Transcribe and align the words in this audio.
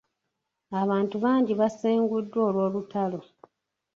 Abantu 0.81 1.15
bangi 1.23 1.53
basenguddwa 1.59 2.39
olw'olutalo. 2.49 3.19